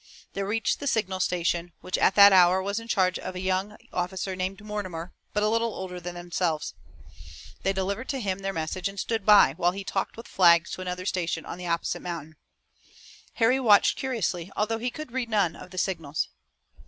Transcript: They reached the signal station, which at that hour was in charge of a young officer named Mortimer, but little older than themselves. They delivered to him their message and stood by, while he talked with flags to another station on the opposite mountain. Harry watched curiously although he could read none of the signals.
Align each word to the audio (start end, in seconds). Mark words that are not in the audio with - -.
They 0.33 0.41
reached 0.41 0.79
the 0.79 0.87
signal 0.87 1.19
station, 1.19 1.73
which 1.81 1.95
at 1.95 2.15
that 2.15 2.33
hour 2.33 2.59
was 2.63 2.79
in 2.79 2.87
charge 2.87 3.19
of 3.19 3.35
a 3.35 3.39
young 3.39 3.77
officer 3.93 4.35
named 4.35 4.65
Mortimer, 4.65 5.13
but 5.31 5.43
little 5.47 5.75
older 5.75 5.99
than 5.99 6.15
themselves. 6.15 6.73
They 7.61 7.71
delivered 7.71 8.09
to 8.09 8.19
him 8.19 8.39
their 8.39 8.51
message 8.51 8.87
and 8.87 8.99
stood 8.99 9.27
by, 9.27 9.53
while 9.57 9.73
he 9.73 9.83
talked 9.83 10.17
with 10.17 10.27
flags 10.27 10.71
to 10.71 10.81
another 10.81 11.05
station 11.05 11.45
on 11.45 11.59
the 11.59 11.67
opposite 11.67 11.99
mountain. 12.01 12.37
Harry 13.33 13.59
watched 13.59 13.95
curiously 13.95 14.51
although 14.57 14.79
he 14.79 14.89
could 14.89 15.11
read 15.11 15.29
none 15.29 15.55
of 15.55 15.69
the 15.69 15.77
signals. 15.77 16.29